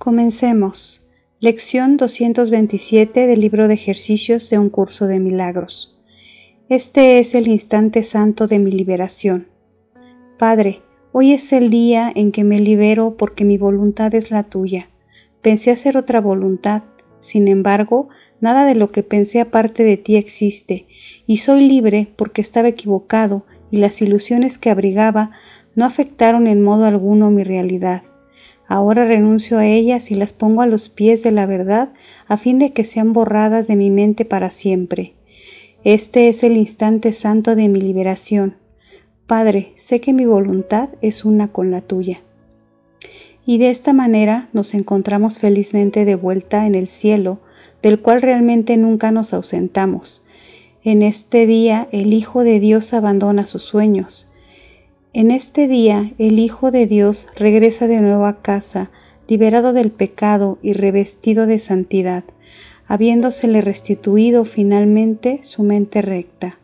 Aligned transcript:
Comencemos. 0.00 1.04
Lección 1.40 1.98
227 1.98 3.26
del 3.26 3.38
libro 3.38 3.68
de 3.68 3.74
ejercicios 3.74 4.48
de 4.48 4.58
un 4.58 4.70
curso 4.70 5.06
de 5.06 5.20
milagros. 5.20 6.00
Este 6.70 7.18
es 7.18 7.34
el 7.34 7.48
instante 7.48 8.02
santo 8.02 8.46
de 8.46 8.58
mi 8.60 8.72
liberación. 8.72 9.48
Padre, 10.38 10.80
hoy 11.12 11.32
es 11.34 11.52
el 11.52 11.68
día 11.68 12.10
en 12.14 12.32
que 12.32 12.44
me 12.44 12.60
libero 12.60 13.18
porque 13.18 13.44
mi 13.44 13.58
voluntad 13.58 14.14
es 14.14 14.30
la 14.30 14.42
tuya. 14.42 14.88
Pensé 15.42 15.70
hacer 15.70 15.98
otra 15.98 16.22
voluntad, 16.22 16.82
sin 17.18 17.46
embargo, 17.46 18.08
nada 18.40 18.64
de 18.64 18.76
lo 18.76 18.90
que 18.90 19.02
pensé 19.02 19.38
aparte 19.38 19.82
de 19.82 19.98
ti 19.98 20.16
existe, 20.16 20.86
y 21.26 21.36
soy 21.36 21.68
libre 21.68 22.10
porque 22.16 22.40
estaba 22.40 22.68
equivocado 22.68 23.44
y 23.70 23.76
las 23.76 24.00
ilusiones 24.00 24.56
que 24.56 24.70
abrigaba 24.70 25.32
no 25.74 25.84
afectaron 25.84 26.46
en 26.46 26.62
modo 26.62 26.86
alguno 26.86 27.30
mi 27.30 27.44
realidad. 27.44 28.02
Ahora 28.70 29.04
renuncio 29.04 29.58
a 29.58 29.66
ellas 29.66 30.12
y 30.12 30.14
las 30.14 30.32
pongo 30.32 30.62
a 30.62 30.66
los 30.66 30.88
pies 30.88 31.24
de 31.24 31.32
la 31.32 31.44
verdad 31.44 31.92
a 32.28 32.38
fin 32.38 32.60
de 32.60 32.70
que 32.70 32.84
sean 32.84 33.12
borradas 33.12 33.66
de 33.66 33.74
mi 33.74 33.90
mente 33.90 34.24
para 34.24 34.48
siempre. 34.48 35.14
Este 35.82 36.28
es 36.28 36.44
el 36.44 36.56
instante 36.56 37.12
santo 37.12 37.56
de 37.56 37.66
mi 37.66 37.80
liberación. 37.80 38.58
Padre, 39.26 39.72
sé 39.74 40.00
que 40.00 40.12
mi 40.12 40.24
voluntad 40.24 40.90
es 41.02 41.24
una 41.24 41.48
con 41.48 41.72
la 41.72 41.80
tuya. 41.80 42.22
Y 43.44 43.58
de 43.58 43.70
esta 43.70 43.92
manera 43.92 44.48
nos 44.52 44.72
encontramos 44.74 45.40
felizmente 45.40 46.04
de 46.04 46.14
vuelta 46.14 46.64
en 46.64 46.76
el 46.76 46.86
cielo, 46.86 47.40
del 47.82 48.00
cual 48.00 48.22
realmente 48.22 48.76
nunca 48.76 49.10
nos 49.10 49.34
ausentamos. 49.34 50.22
En 50.84 51.02
este 51.02 51.48
día 51.48 51.88
el 51.90 52.12
Hijo 52.12 52.44
de 52.44 52.60
Dios 52.60 52.94
abandona 52.94 53.46
sus 53.46 53.64
sueños, 53.64 54.29
en 55.12 55.30
este 55.30 55.66
día 55.66 56.12
el 56.18 56.38
Hijo 56.38 56.70
de 56.70 56.86
Dios 56.86 57.26
regresa 57.36 57.88
de 57.88 58.00
nuevo 58.00 58.26
a 58.26 58.42
casa, 58.42 58.90
liberado 59.26 59.72
del 59.72 59.90
pecado 59.90 60.58
y 60.62 60.72
revestido 60.72 61.46
de 61.46 61.58
santidad, 61.58 62.24
habiéndosele 62.86 63.60
restituido 63.60 64.44
finalmente 64.44 65.40
su 65.42 65.62
mente 65.62 66.02
recta. 66.02 66.58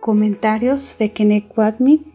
Comentarios 0.00 0.98
de 0.98 1.12
Kenneth 1.12 1.50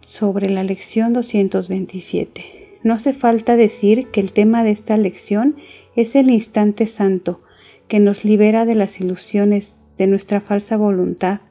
sobre 0.06 0.50
la 0.50 0.64
lección 0.64 1.14
227. 1.14 2.78
No 2.84 2.94
hace 2.94 3.14
falta 3.14 3.56
decir 3.56 4.10
que 4.12 4.22
el 4.22 4.32
tema 4.32 4.64
de 4.64 4.72
esta 4.72 4.96
lección 4.96 5.56
es 5.96 6.16
el 6.16 6.30
instante 6.30 6.86
santo, 6.86 7.42
que 7.88 8.00
nos 8.00 8.26
libera 8.26 8.66
de 8.66 8.76
las 8.76 9.02
ilusiones 9.02 9.78
de 9.98 10.06
nuestra 10.06 10.40
falsa 10.40 10.78
voluntad 10.78 11.42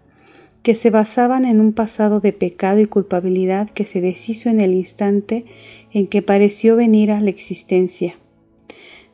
que 0.68 0.74
se 0.74 0.90
basaban 0.90 1.46
en 1.46 1.62
un 1.62 1.72
pasado 1.72 2.20
de 2.20 2.34
pecado 2.34 2.78
y 2.78 2.84
culpabilidad 2.84 3.70
que 3.70 3.86
se 3.86 4.02
deshizo 4.02 4.50
en 4.50 4.60
el 4.60 4.74
instante 4.74 5.46
en 5.94 6.06
que 6.06 6.20
pareció 6.20 6.76
venir 6.76 7.10
a 7.10 7.22
la 7.22 7.30
existencia. 7.30 8.18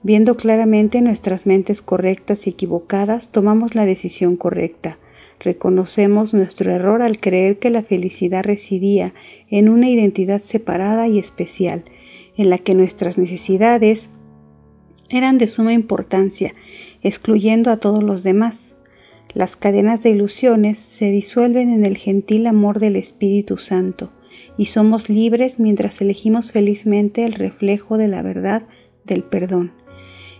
Viendo 0.02 0.34
claramente 0.34 1.00
nuestras 1.00 1.46
mentes 1.46 1.80
correctas 1.80 2.48
y 2.48 2.50
equivocadas, 2.50 3.30
tomamos 3.30 3.76
la 3.76 3.86
decisión 3.86 4.34
correcta. 4.34 4.98
Reconocemos 5.38 6.34
nuestro 6.34 6.72
error 6.72 7.02
al 7.02 7.20
creer 7.20 7.60
que 7.60 7.70
la 7.70 7.84
felicidad 7.84 8.42
residía 8.42 9.14
en 9.48 9.68
una 9.68 9.88
identidad 9.88 10.40
separada 10.40 11.06
y 11.06 11.20
especial, 11.20 11.84
en 12.36 12.50
la 12.50 12.58
que 12.58 12.74
nuestras 12.74 13.16
necesidades 13.16 14.10
eran 15.08 15.38
de 15.38 15.46
suma 15.46 15.72
importancia, 15.72 16.52
excluyendo 17.00 17.70
a 17.70 17.76
todos 17.76 18.02
los 18.02 18.24
demás. 18.24 18.74
Las 19.34 19.56
cadenas 19.56 20.04
de 20.04 20.10
ilusiones 20.10 20.78
se 20.78 21.10
disuelven 21.10 21.68
en 21.68 21.84
el 21.84 21.96
gentil 21.96 22.46
amor 22.46 22.78
del 22.78 22.94
Espíritu 22.94 23.56
Santo 23.56 24.12
y 24.56 24.66
somos 24.66 25.08
libres 25.08 25.58
mientras 25.58 26.00
elegimos 26.00 26.52
felizmente 26.52 27.24
el 27.24 27.32
reflejo 27.32 27.98
de 27.98 28.06
la 28.06 28.22
verdad 28.22 28.62
del 29.04 29.24
perdón. 29.24 29.72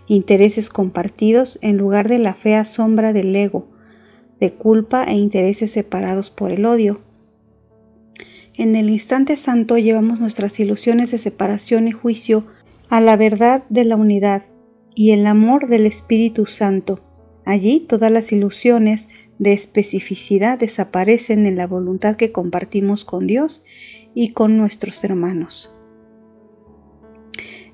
Intereses 0.07 0.69
compartidos 0.69 1.59
en 1.61 1.75
lugar 1.75 2.07
de 2.07 2.19
la 2.19 2.33
fea 2.33 2.63
sombra 2.63 3.11
del 3.11 3.35
ego, 3.35 3.67
de 4.39 4.53
culpa 4.53 5.03
e 5.03 5.15
intereses 5.15 5.71
separados 5.71 6.29
por 6.29 6.53
el 6.53 6.63
odio. 6.65 7.01
En 8.53 8.77
el 8.77 8.89
instante 8.89 9.35
santo 9.35 9.77
llevamos 9.77 10.21
nuestras 10.21 10.57
ilusiones 10.61 11.11
de 11.11 11.17
separación 11.17 11.89
y 11.89 11.91
juicio 11.91 12.45
a 12.89 13.01
la 13.01 13.17
verdad 13.17 13.65
de 13.67 13.83
la 13.83 13.97
unidad 13.97 14.43
y 14.95 15.11
el 15.11 15.27
amor 15.27 15.67
del 15.67 15.85
Espíritu 15.85 16.45
Santo 16.45 17.01
Allí 17.45 17.79
todas 17.79 18.11
las 18.11 18.31
ilusiones 18.31 19.09
de 19.37 19.53
especificidad 19.53 20.57
desaparecen 20.57 21.45
en 21.45 21.57
la 21.57 21.67
voluntad 21.67 22.15
que 22.15 22.31
compartimos 22.31 23.05
con 23.05 23.27
Dios 23.27 23.63
y 24.15 24.33
con 24.33 24.57
nuestros 24.57 25.03
hermanos. 25.03 25.69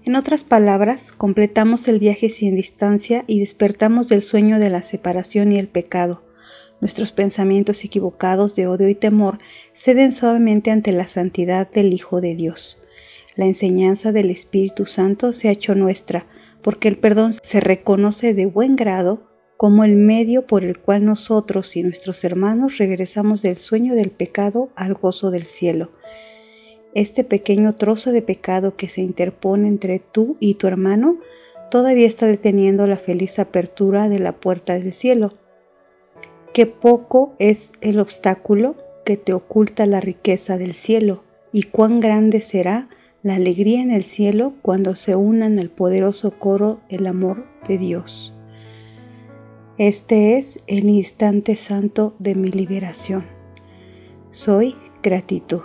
En 0.04 0.16
otras 0.16 0.44
palabras, 0.44 1.14
completamos 1.14 1.88
el 1.88 2.00
viaje 2.00 2.30
sin 2.30 2.56
distancia 2.56 3.24
y 3.28 3.40
despertamos 3.40 4.10
del 4.10 4.24
sueño 4.24 4.60
de 4.60 4.70
la 4.70 4.82
separación 4.82 5.52
y 5.54 5.60
el 5.60 5.70
pecado. 5.70 6.24
Nuestros 6.82 7.12
pensamientos 7.12 7.86
equivocados 7.86 8.56
de 8.56 8.68
odio 8.68 8.90
y 8.90 8.96
temor 8.96 9.38
ceden 9.72 10.12
suavemente 10.12 10.72
ante 10.72 10.92
la 10.92 11.08
santidad 11.08 11.72
del 11.72 11.94
Hijo 11.94 12.20
de 12.20 12.36
Dios. 12.36 12.80
La 13.36 13.46
enseñanza 13.46 14.12
del 14.12 14.32
Espíritu 14.32 14.86
Santo 14.86 15.32
se 15.32 15.48
ha 15.48 15.52
hecho 15.52 15.76
nuestra, 15.76 16.26
porque 16.62 16.88
el 16.88 16.98
perdón 16.98 17.34
se 17.42 17.62
reconoce 17.62 18.34
de 18.34 18.48
buen 18.48 18.76
grado 18.76 19.31
como 19.62 19.84
el 19.84 19.96
medio 19.96 20.48
por 20.48 20.66
el 20.66 20.80
cual 20.80 21.06
nosotros 21.06 21.76
y 21.76 21.84
nuestros 21.84 22.24
hermanos 22.24 22.80
regresamos 22.80 23.44
del 23.44 23.58
sueño 23.58 23.94
del 23.94 24.10
pecado 24.10 24.72
al 24.76 24.96
gozo 24.96 25.30
del 25.30 25.44
cielo. 25.44 25.92
Este 26.96 27.24
pequeño 27.24 27.76
trozo 27.76 28.12
de 28.12 28.24
pecado 28.24 28.76
que 28.76 28.90
se 28.90 29.02
interpone 29.02 29.68
entre 29.68 30.00
tú 30.00 30.36
y 30.40 30.56
tu 30.56 30.66
hermano 30.66 31.20
todavía 31.70 32.08
está 32.08 32.26
deteniendo 32.26 32.88
la 32.88 32.98
feliz 32.98 33.38
apertura 33.38 34.10
de 34.10 34.18
la 34.18 34.32
puerta 34.32 34.80
del 34.80 34.92
cielo. 34.94 35.38
Qué 36.56 36.66
poco 36.66 37.36
es 37.38 37.74
el 37.82 38.00
obstáculo 38.00 38.78
que 39.06 39.16
te 39.16 39.32
oculta 39.32 39.86
la 39.86 40.00
riqueza 40.00 40.58
del 40.58 40.74
cielo 40.74 41.24
y 41.52 41.66
cuán 41.66 42.00
grande 42.00 42.42
será 42.42 42.90
la 43.22 43.36
alegría 43.36 43.84
en 43.84 43.92
el 43.92 44.06
cielo 44.06 44.56
cuando 44.64 44.96
se 44.96 45.16
unan 45.16 45.60
al 45.60 45.70
poderoso 45.70 46.40
coro 46.40 46.82
el 46.90 47.06
amor 47.06 47.46
de 47.68 47.78
Dios. 47.78 48.34
Este 49.78 50.36
es 50.36 50.60
el 50.68 50.90
instante 50.90 51.56
santo 51.56 52.14
de 52.20 52.36
mi 52.36 52.50
liberación. 52.50 53.26
Soy 54.30 54.76
gratitud. 55.02 55.62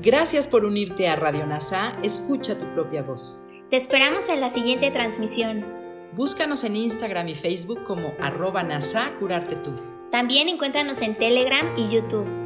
Gracias 0.00 0.46
por 0.46 0.64
unirte 0.64 1.08
a 1.08 1.16
Radio 1.16 1.46
NASA. 1.46 1.96
Escucha 2.02 2.56
tu 2.56 2.66
propia 2.74 3.02
voz. 3.02 3.38
Te 3.70 3.76
esperamos 3.76 4.28
en 4.28 4.40
la 4.40 4.50
siguiente 4.50 4.90
transmisión. 4.90 5.66
Búscanos 6.14 6.64
en 6.64 6.76
Instagram 6.76 7.28
y 7.28 7.34
Facebook 7.34 7.82
como 7.82 8.14
arroba 8.20 8.62
NASA 8.62 9.14
Curarte 9.18 9.56
Tú. 9.56 9.74
También 10.10 10.48
encuéntranos 10.48 11.02
en 11.02 11.16
Telegram 11.16 11.74
y 11.76 11.90
YouTube. 11.90 12.45